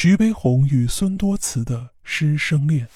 [0.00, 2.86] 徐悲鸿与孙多慈的师生恋。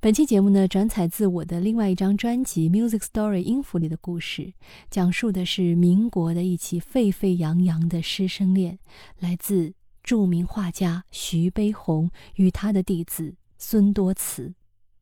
[0.00, 4.52] 本期节目呢，转采自我的另外一张专辑《Music Story》音符里的故事，
[4.90, 8.80] 讲述的是民国的一起沸沸扬扬的师生恋，
[9.20, 9.72] 来自
[10.02, 14.52] 著名画家徐悲鸿与他的弟子孙多慈。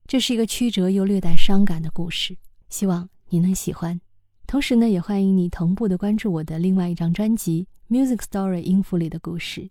[0.06, 2.36] 这是一个曲折又略带伤感的故事，
[2.68, 3.98] 希望你能喜欢。
[4.46, 9.70] 同时呢，也欢迎你同步的关注我的另外一张专辑《Music Story》音符里的故事。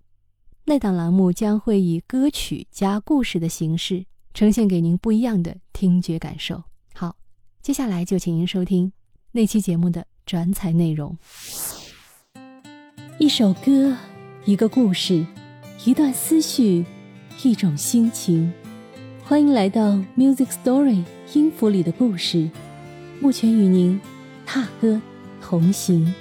[0.69, 4.05] 那档栏目将会以歌曲加故事的形式。
[4.33, 6.65] 呈现给您不一样的听觉感受。
[6.93, 7.15] 好，
[7.61, 8.91] 接下来就请您收听
[9.31, 11.17] 那期节目的转采内容。
[13.17, 13.95] 一首歌，
[14.43, 15.25] 一个故事，
[15.85, 16.85] 一段思绪，
[17.43, 18.51] 一种心情。
[19.23, 21.03] 欢迎来到 Music Story
[21.33, 22.51] 音符里的故事，
[23.21, 23.99] 目前与您
[24.45, 25.01] 踏歌
[25.41, 26.13] 同行。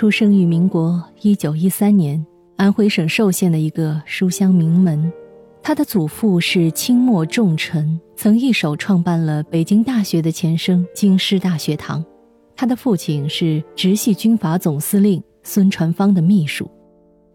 [0.00, 2.24] 出生于民国一九一三年
[2.56, 5.12] 安徽省寿县的一个书香名门。
[5.62, 12.02] 他的祖父是清末重臣，曾一手创办了北京大学的前身京师大学堂。
[12.56, 16.66] 他的父亲是直系军阀总司令孙传芳的秘书。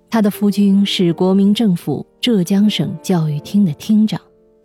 [0.10, 4.20] 他的夫君是国民政府浙江省教育厅的厅长，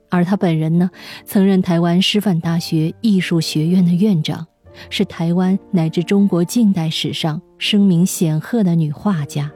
[0.08, 0.90] 而他本人呢，
[1.26, 4.46] 曾任台湾师范大学艺术学院的院长。
[4.88, 9.50] 是台湾乃至中国近代史上声名显赫的女画家，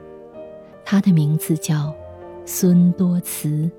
[0.83, 1.93] 她的名字叫
[2.45, 3.69] 孙多慈。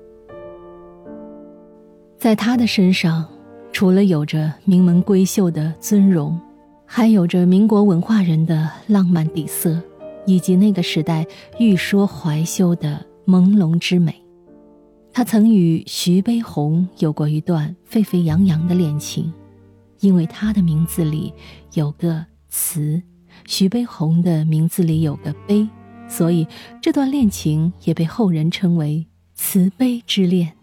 [2.17, 3.25] 在她的身上，
[3.71, 6.39] 除了有着名门闺秀的尊容，
[6.85, 9.79] 还有着民国文化人的浪漫底色，
[10.25, 11.25] 以及那个时代
[11.59, 14.15] 欲说怀羞的朦胧之美。
[15.13, 19.31] 她曾与徐悲鸿有过一段沸沸扬扬的恋情。
[19.99, 21.33] 因为他的名字里
[21.73, 23.01] 有个慈，
[23.45, 25.67] 徐悲鸿的名字里有个悲，
[26.07, 26.47] 所以
[26.81, 30.53] 这段恋情也被后人称为慈悲之恋。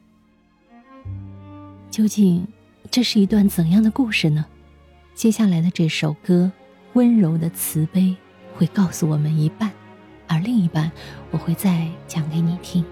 [1.90, 2.46] 究竟
[2.90, 4.46] 这是一段怎样的故事呢？
[5.14, 6.50] 接下来的这首歌
[6.94, 8.00] 《温柔的慈悲》
[8.58, 9.70] 会告诉我们一半，
[10.26, 10.90] 而另一半
[11.30, 12.84] 我会再讲给你听。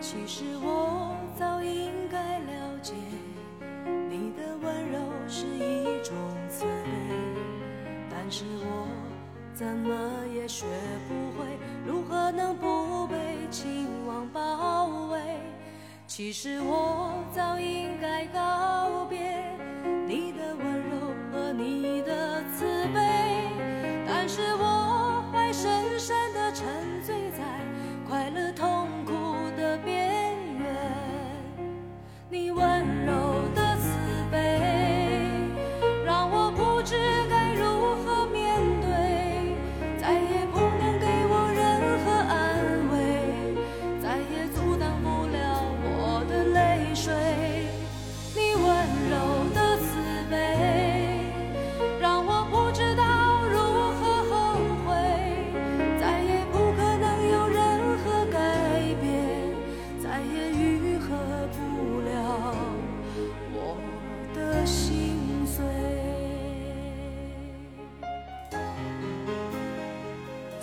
[0.00, 0.44] 其实
[10.26, 10.66] 也学
[11.08, 11.46] 不会，
[11.86, 13.16] 如何能不被
[13.50, 15.20] 情网包围？
[16.06, 19.18] 其实我早应该告别
[20.06, 22.64] 你的温柔和你的慈
[22.94, 23.00] 悲，
[24.06, 24.67] 但是我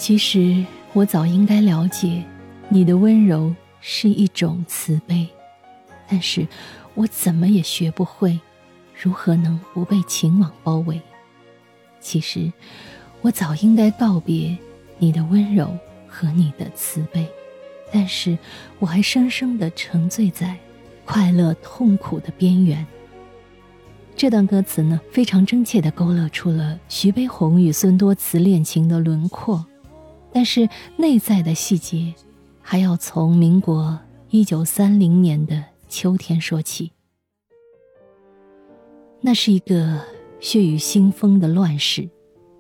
[0.06, 2.24] 其实我早应该了解，
[2.70, 3.52] 你的温柔
[3.82, 5.28] 是一种慈悲，
[6.08, 6.48] 但是
[6.94, 8.40] 我怎么也学不会，
[9.02, 11.02] 如何能不被情网包围？
[12.00, 12.54] 其实
[13.22, 14.56] 我早应该告别
[15.00, 15.76] 你的温柔
[16.08, 17.28] 和你的慈悲，
[17.92, 18.38] 但是
[18.78, 20.56] 我还深深的沉醉在
[21.04, 22.86] 快乐痛苦的边缘。
[24.16, 29.66] 这段歌词呢，非常真切地勾勒出了徐悲鸿与孙多慈恋情的轮廓，
[30.36, 32.14] 但是内在的细节，
[32.62, 33.98] 还要从民国
[34.32, 36.92] 一九三零年的秋天说起。
[39.22, 40.02] 那是一个
[40.42, 42.10] 血雨腥风的乱世，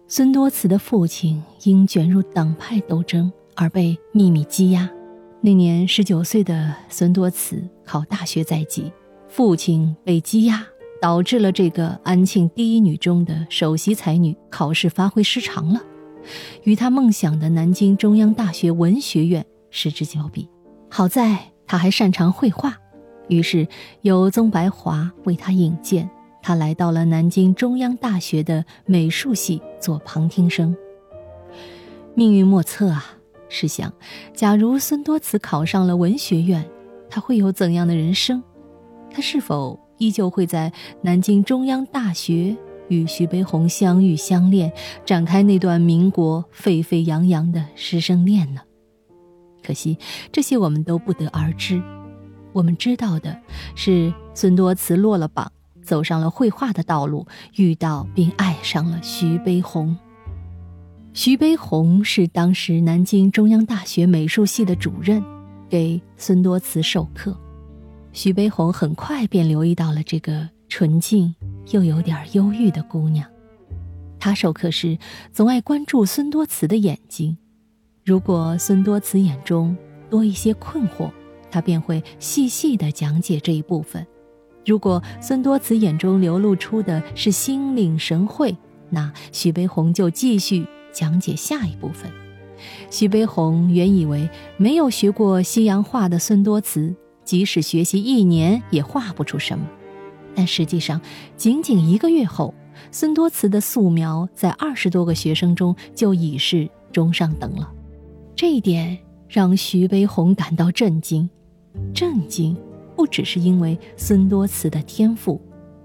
[0.08, 4.90] 孙多慈的父亲因卷入党派斗争而被秘密羁押。
[5.42, 8.90] 那年十九岁的孙多慈考大学在即，
[9.28, 10.66] 父亲被羁押。
[11.02, 15.80] 导致了这个安庆第一女中的首席才女考试发挥失常了，
[16.64, 20.48] 与他梦想的南京中央大学文学院失之交臂。
[20.90, 22.78] 好在他还擅长绘画，
[23.28, 23.68] 于是
[24.02, 26.10] 由宗白华为他引荐，
[26.42, 30.76] 他来到了南京中央大学的美术系做旁听生。
[32.14, 33.18] 命运莫测啊！
[33.50, 33.94] 试想，
[34.34, 36.66] 假如孙多慈考上了文学院，
[37.10, 38.42] 他会有怎样的人生？
[39.12, 39.80] 他是否？
[39.98, 42.54] 依旧会在南京中央大学
[42.88, 44.72] 与徐悲鸿相遇相恋，
[45.06, 48.62] 展开那段民国沸沸扬扬的师生恋呢？
[49.64, 49.98] 可惜
[50.32, 51.82] 这些我们都不得而知。
[52.54, 53.38] 我们知道的
[53.76, 55.52] 是，孙多慈落了榜，
[55.82, 59.98] 走上了绘画的道路，遇到并爱上了徐悲鸿。
[61.14, 65.24] 徐悲鸿是当时南京中央大学美术系的主任，
[65.70, 67.36] 给孙多慈授课。
[68.14, 71.36] 徐悲鸿很快便留意到了这个纯净
[71.72, 73.30] 又有点忧郁的姑娘。
[74.20, 74.98] 他授课时
[75.32, 77.38] 总爱关注孙多慈的眼睛，
[78.04, 79.76] 如果孙多慈眼中
[80.10, 81.10] 多一些困惑。
[81.52, 84.06] 他便会细细地讲解这一部分。
[84.66, 88.54] 如果孙多慈眼中流露出的是心领神会，
[88.90, 92.12] 那徐悲鸿就继续讲解下一部分。
[92.92, 99.66] 徐悲鸿原以为没有学过西洋画的孙多慈，即使学习一年也画不出什么。
[100.36, 101.00] 但实际上，
[101.38, 102.54] 仅仅一个月后，
[102.92, 107.72] 孙多慈的素描在二十多个学生中就已是中上等了。
[108.36, 108.98] 这一点
[109.30, 111.30] 让徐悲鸿感到震惊。
[111.94, 112.56] 震惊，
[112.96, 115.42] 不只是因为孙多慈的天赋，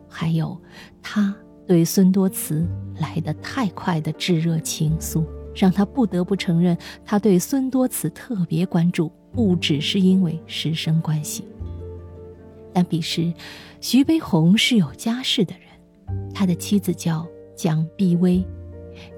[0.08, 0.60] 还有
[1.00, 1.34] 他
[1.66, 2.66] 对孙多慈
[2.98, 5.24] 来得太快的炙热情愫，
[5.54, 11.44] 让他不得不承认，他对孙多慈特别关注，不只是因为师生关系。
[12.72, 13.32] 但彼时，
[13.80, 18.44] 徐悲鸿是有家室的人，他的妻子叫蒋碧薇，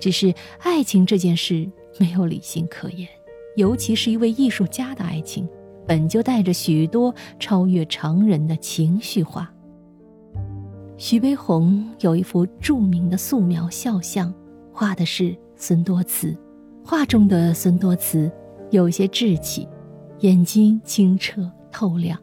[0.00, 3.08] 只是爱情这件事没有理性可言，
[3.56, 5.48] 尤其是一位艺术家的爱情。
[5.84, 9.52] 本就带着许多超越常人的情绪化。
[10.96, 14.32] 徐悲鸿有一幅著名的素描肖像，
[14.72, 16.38] 画的是孙多慈。
[16.84, 18.30] 画中的孙多慈
[18.70, 19.68] 有些稚气，
[20.20, 22.16] 眼睛清澈透亮，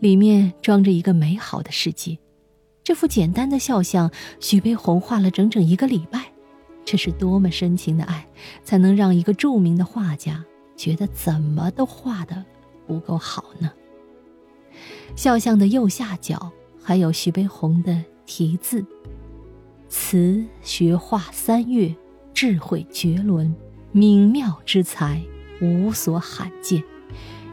[0.00, 2.18] 里面装着一个美好的世界。
[2.84, 6.32] 这幅简单的肖像，徐悲鸿画了整整一个礼拜。
[6.84, 8.26] 这是多么深情的爱，
[8.62, 10.44] 才能让一个著名的画家
[10.76, 12.44] 觉得怎么都画的。
[12.86, 13.72] 不够好呢。
[15.16, 18.86] 肖像的右下角还有徐悲鸿的题字
[19.90, 21.92] ：“词学画三月，
[22.32, 23.52] 智慧绝伦，
[23.90, 25.20] 敏妙之才
[25.60, 26.80] 无所罕见。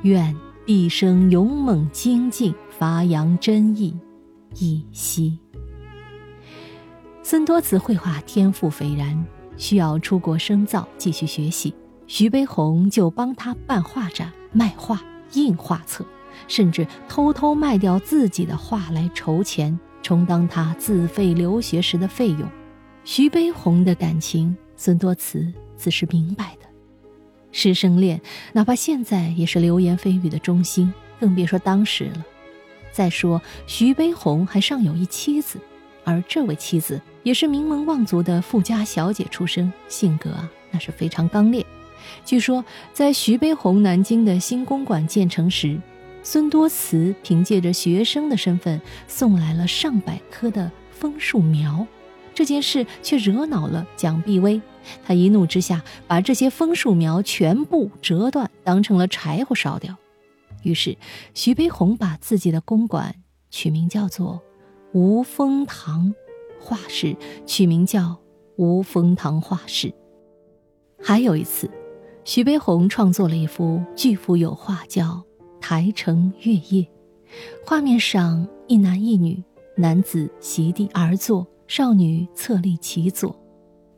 [0.04, 3.98] 愿毕生勇猛精进，发扬真意，
[4.56, 5.38] 一息。”
[7.22, 9.26] 孙多慈绘画天赋斐然，
[9.58, 11.74] 需要出国深造继续学习，
[12.08, 15.02] 徐悲鸿就帮他办画展卖画。
[15.34, 16.06] 印画册，
[16.48, 22.48] 甚至偷偷卖掉自己的画来筹钱，充当他自费留学时的费用。
[23.04, 26.63] 徐悲鸿的感情，孙多慈自是明白的。
[27.54, 28.20] 师生恋，
[28.52, 32.26] 哪怕现在也是流言蜚语的中心，更别说当时了。
[32.92, 35.58] 再说，徐悲鸿还尚有一妻子，
[36.04, 41.66] 而这位妻子也是名门望族的富家小姐出身，性格啊，那是非常刚烈。
[42.26, 45.80] 据说，在徐悲鸿南京的新公馆建成时，
[46.22, 51.86] 孙多慈凭借着学生的身份送来了上百棵的枫树苗。
[52.36, 54.60] 这件事却惹恼了蒋碧薇，
[55.06, 59.96] 他一怒之下把这些枫树苗全部折断，当成了柴火烧掉。
[60.64, 60.98] 于是，
[61.34, 63.16] 徐悲鸿把自己的公馆
[63.50, 64.42] 取名叫做
[64.94, 66.14] “无风堂”，
[66.60, 67.16] 画室
[67.46, 68.18] 取名叫
[68.58, 69.94] “无风堂画室”。
[71.02, 71.70] 还有一次。
[72.26, 75.04] 徐悲鸿创作了一幅巨幅油画，叫
[75.60, 76.82] 《台城月夜》。
[77.66, 79.44] 画面上一男一女，
[79.76, 83.38] 男子席地而坐，少女侧立其左。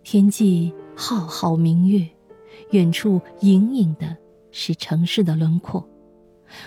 [0.05, 2.07] 天际浩浩明月，
[2.69, 4.15] 远处隐隐的
[4.51, 5.83] 是城市的轮廓。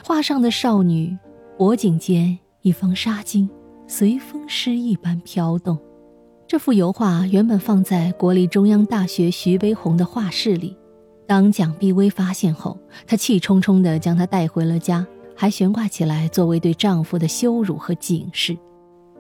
[0.05, 1.17] 画上的少女
[1.57, 3.49] 脖颈间一方纱巾，
[3.87, 5.79] 随风诗一般飘动。
[6.49, 10.77] 这幅油画原本放在国立中央大学徐悲鸿的画室里。
[11.25, 12.77] 当蒋碧薇发现后，
[13.07, 18.59] 她气冲冲地将它带回了家，还悬挂起来作为对丈夫的羞辱和警示。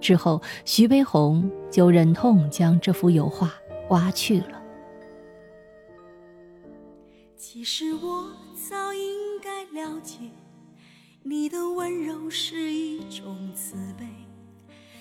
[0.00, 3.52] 之后，徐悲鸿就忍痛将这幅油画
[3.88, 4.62] 刮去了。
[7.36, 10.18] 其实我早应该了解，
[11.22, 14.06] 你的温柔是一种慈悲。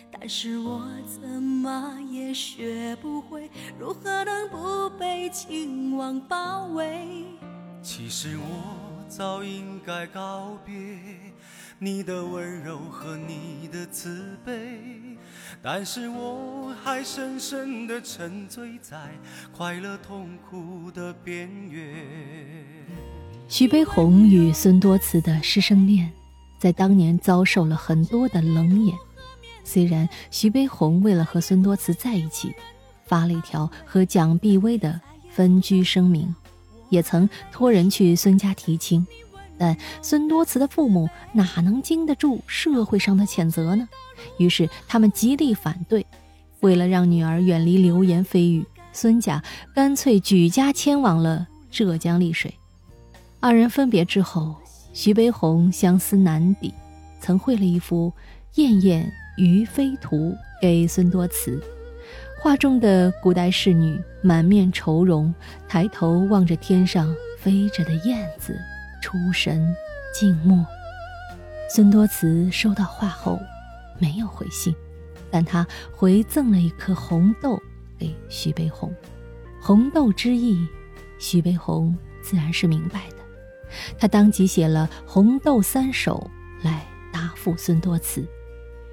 [0.10, 7.25] 但是我怎么也学不会，如何能不被情网包围？
[7.82, 10.74] 其实我早应该告别
[11.77, 14.79] 你的温柔和你的慈悲，
[15.62, 18.98] 但是我还深深的沉醉在
[19.52, 22.06] 快乐痛苦的边缘。
[23.48, 26.12] 徐悲鸿与孙多慈的师生恋，
[26.60, 28.96] 在当年遭受了很多的冷眼。
[29.64, 32.54] 虽然徐悲鸿为了和孙多慈在一起，
[33.06, 35.00] 发了一条和蒋碧薇的
[35.32, 36.34] 分居声明，
[36.90, 39.06] 也曾托人去孙家提亲，
[39.58, 43.88] 但孙多慈的父母哪能经得住社会上的谴责呢？
[44.38, 46.06] 于是他们极力反对。
[46.60, 49.44] 为了让女儿远离流言蜚语，孙家
[49.76, 52.54] 干脆举家迁往了浙江丽水。
[53.40, 54.56] 二人分别之后，
[54.94, 56.74] 徐悲鸿相思难抵，
[57.22, 58.12] 曾绘了一幅
[58.62, 60.18] 《燕燕于飞图》
[60.60, 61.62] 给孙多慈。
[62.42, 65.34] 画中的古代仕女满面愁容，
[65.68, 68.60] 抬头望着天上飞着的燕子，
[69.08, 69.74] 出神
[70.14, 70.66] 静默。
[71.74, 73.40] 孙多慈收到画后，
[74.00, 74.76] 没有回信，
[75.32, 77.58] 但他回赠了一颗红豆
[77.98, 78.94] 给徐悲鸿。
[79.62, 80.68] 红豆之意，
[81.20, 83.16] 徐悲鸿自然是明白的。
[83.98, 86.30] 他当即写了《红豆三首》
[86.66, 88.28] 来答复孙多慈。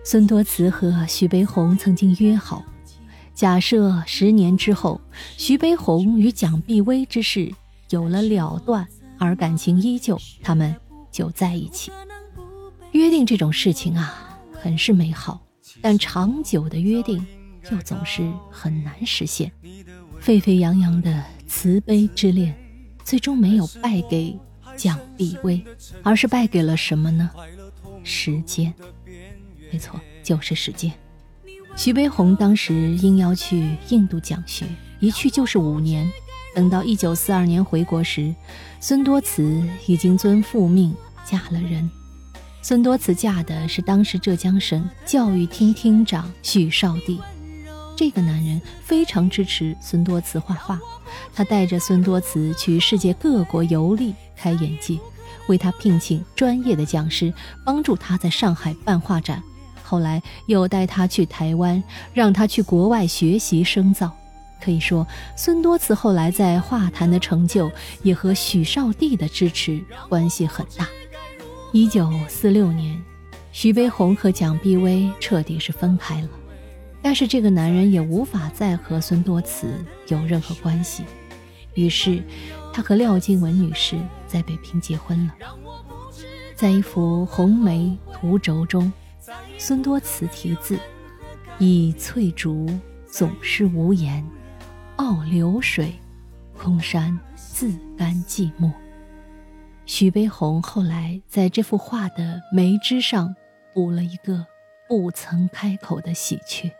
[0.04, 2.62] 孙多慈和徐悲鸿曾经约好，
[3.35, 5.00] 假设十年之后，
[5.37, 7.52] 徐悲鸿与蒋碧薇之事
[7.90, 8.87] 有了了断，
[9.18, 10.75] 而感情依旧，他们
[11.11, 11.90] 就在一起。
[12.92, 15.40] 约定这种事情啊，很是美好，
[15.80, 17.26] 但长久的约定
[17.71, 19.50] 又总是很难实现。
[20.21, 22.54] 沸沸扬扬的慈悲之恋，
[23.04, 24.38] 最终没有败给。
[24.76, 25.64] 蒋碧薇，
[26.02, 27.30] 而是败给了什么呢？
[28.02, 28.75] 时间，
[29.71, 30.92] 没错，就是时间。
[31.76, 34.66] 徐悲鸿当时应邀去印度讲学，
[34.99, 36.11] 一去就是五年。
[36.56, 38.35] 等到一九四二年回国时，
[38.86, 41.90] 孙多慈已经遵父命嫁了人。
[42.60, 47.18] 孙多慈嫁的是当时浙江省教育厅厅长许绍帝。
[47.96, 50.78] 这个男人非常支持孙多慈画画，
[51.34, 54.98] 他带着孙多慈去世界各国游历，开眼界，
[55.46, 57.32] 为他聘请专业的讲师，
[57.64, 59.42] 帮助他在上海办画展。
[59.82, 64.14] 后来又带他去台湾，让他去国外学习深造。
[64.64, 65.06] 可以说，
[65.37, 67.71] 孙多慈后来在画坛的成就，
[68.02, 70.88] 也和许绍帝的支持关系很大。
[71.73, 72.99] 一九四六年，
[73.52, 76.28] 徐悲鸿和蒋碧薇彻底是分开了。
[77.02, 79.66] 但是这个男人也无法再和孙多慈
[80.09, 81.04] 有任何关系，
[81.75, 82.23] 于是
[82.73, 85.35] 他和廖静文女士在北平结婚了。
[86.56, 88.90] 在一幅红梅图轴中，
[89.59, 90.78] 孙多慈题字
[91.59, 92.66] ：“以翠竹
[93.06, 94.25] 总是无言，
[94.96, 95.92] 傲流水，
[96.56, 98.70] 空山自甘寂寞。”
[99.86, 103.34] 徐悲鸿后来在这幅画的梅枝上
[103.74, 104.46] 补了一个
[104.88, 106.72] 不曾开口的喜鹊。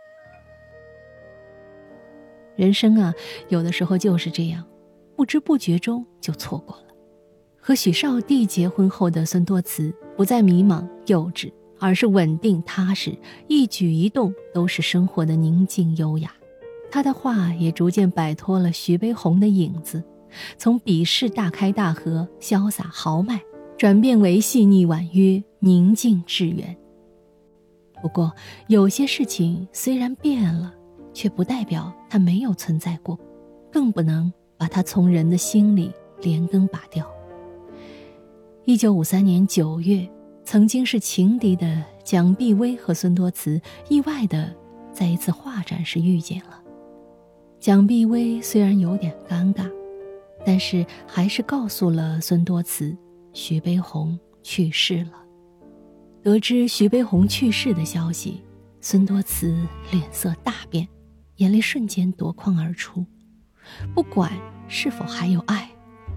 [2.55, 3.13] 人生啊，
[3.49, 4.65] 有的时候就是这样，
[5.15, 6.83] 不知不觉中就错过了。
[7.59, 13.15] 和许绍帝结婚后的孙多慈不再迷茫幼稚，而是稳定踏实，
[13.47, 16.33] 一举一动都是生活的宁静优雅。
[16.95, 20.01] 他的画也逐渐摆脱了徐悲鸿的影子，
[20.57, 23.41] 从笔势大开大合、潇洒豪迈，
[23.75, 26.73] 转变为细腻婉约、宁静致远。
[28.01, 28.31] 不过，
[28.67, 30.73] 有些事情虽然变了。
[31.13, 33.17] 却不代表它没有存在过，
[33.71, 37.09] 更不能把它从人的心里连根拔掉。
[38.65, 40.09] 一九五三年九月，
[40.43, 44.53] 曾经是情敌的蒋碧薇和孙多慈意外的
[44.91, 46.61] 在一次画展时遇见了。
[47.65, 49.67] 蒋碧薇虽然有点尴尬，
[50.45, 52.95] 但是还是告诉了孙多慈，
[53.33, 55.13] 徐悲鸿去世了。
[56.21, 58.43] 得知徐悲鸿去世的消息，
[58.81, 60.87] 孙多慈脸色大变。
[61.37, 63.03] 眼泪瞬间夺眶而出，
[63.95, 64.31] 不管
[64.67, 65.67] 是否还有爱，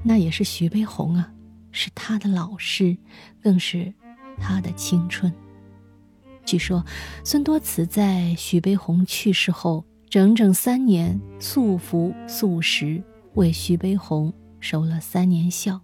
[0.03, 1.33] 那也是徐悲鸿啊，
[1.73, 2.95] 是他的老师，
[3.43, 3.91] 更是
[4.37, 5.33] 他的青春。
[6.45, 6.85] 据说
[7.25, 13.03] 孙多慈在徐悲鸿去世后整整三年素服素食，
[13.35, 15.81] 为徐悲鸿守了三年孝。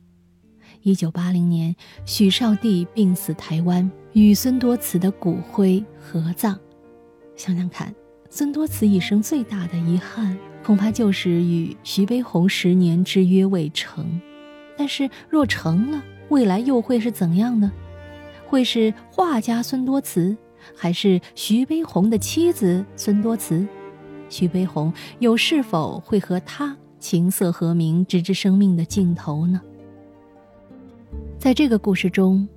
[0.81, 1.77] 一九八零年，
[2.07, 6.59] 许绍帝病死台湾，与孙多慈的骨灰合葬。
[7.37, 7.95] 想想看。
[8.31, 14.21] 孙多慈一生最大的遗憾，恐怕就是与徐悲鸿十年之约未成。
[14.77, 17.71] 但是若成了，未来又会是怎样呢？
[18.49, 20.37] 会是画家孙多慈，
[20.75, 23.65] 还是徐悲鸿的妻子孙多慈？
[24.29, 29.61] 徐悲鸿又是否会和他琴瑟和鸣，直至生命的尽头呢？
[31.39, 32.49] 在这个故事中，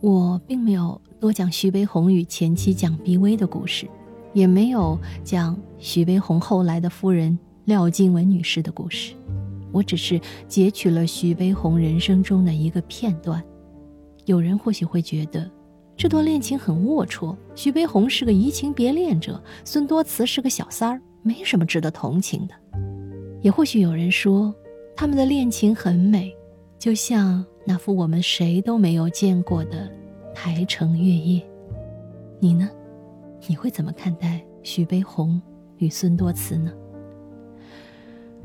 [0.00, 3.88] 我并没有多讲徐悲鸿与前妻蒋碧薇的故事。
[4.34, 9.14] 也没有讲徐悲鸿后来的夫人廖静文女士的故事，
[9.70, 13.40] 我只是截取了徐悲鸿人生中的一个片段。
[14.24, 15.48] 有人或许会觉得，
[15.96, 17.36] 这段恋情很龌龊。
[17.54, 22.54] 徐悲鸿是个移情别恋者，孙多慈是个小三儿，没什么值得同情的。
[23.42, 24.54] 也或许有人说，
[24.94, 26.32] 他们的恋情很美，
[26.78, 29.90] 就像那幅我们谁都没有见过的
[30.32, 31.42] 台城月夜。
[32.38, 32.70] 你呢？
[33.46, 35.40] 你会怎么看待徐悲鸿
[35.76, 36.72] 与孙多慈呢？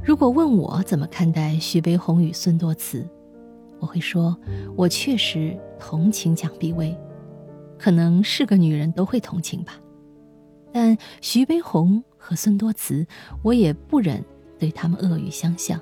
[0.03, 3.07] 如果问我怎么看待徐悲鸿与孙多慈，
[3.79, 4.38] 我会说，
[4.75, 6.98] 我确实同情蒋碧薇，
[7.77, 9.79] 可能是个女人都会同情吧。
[10.71, 13.07] 但徐悲鸿和孙多慈，
[13.41, 14.23] 我也不忍
[14.59, 15.81] 对他们恶语相向。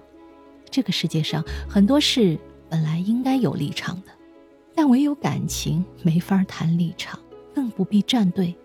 [0.69, 2.39] 这个世界上很多事
[2.69, 4.11] 本来应该有立场的，
[4.75, 7.19] 但唯有感情没法谈立场，
[7.55, 8.55] 更不必站队，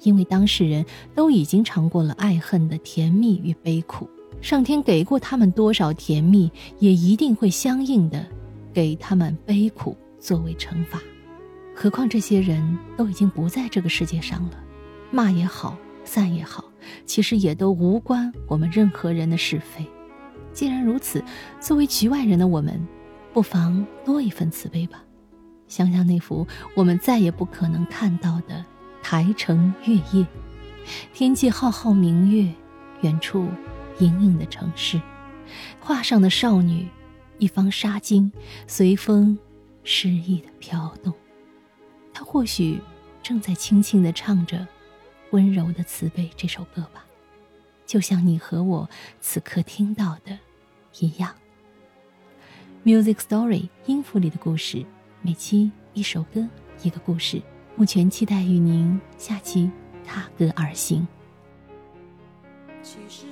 [0.00, 4.08] 因为当事人都已经尝过了爱恨的甜蜜与悲苦。
[4.40, 6.50] 上天给过他们多少甜蜜，
[6.80, 8.26] 也一定会相应的
[8.72, 11.00] 给他们悲苦作为惩罚。
[11.76, 14.58] 何况这些人都已经不在这个世界上了，
[15.12, 16.64] 骂也好，散也好，
[17.04, 19.86] 其实也都无关我们任何人的是非。
[20.52, 21.22] 既然如此，
[21.60, 22.86] 作为局外人的我们，
[23.32, 25.02] 不妨多一份慈悲吧。
[25.68, 28.64] 想想那幅我们再也不可能看到的
[29.02, 30.26] 台城月夜，
[31.12, 32.52] 天际浩浩明月，
[33.02, 33.46] 远处。
[33.98, 35.00] 隐隐的城市，
[35.78, 36.88] 画上的少女，
[37.38, 38.32] 一方纱巾，
[38.66, 39.38] 随风
[39.84, 41.12] 诗意的飘动。
[42.12, 42.80] 她或许
[43.22, 44.56] 正在轻轻的唱着
[45.32, 47.04] 《温柔的慈悲》这首歌吧，
[47.84, 48.88] 就像你和我
[49.20, 50.38] 此刻听到的
[51.00, 51.34] 一样。
[52.84, 54.84] Music Story 音符里的故事，
[55.20, 56.46] 每期一首歌，
[56.82, 57.42] 一个故事。
[57.76, 59.70] 目前期待与您下期
[60.04, 61.06] 踏歌而行。
[62.82, 63.31] 其实。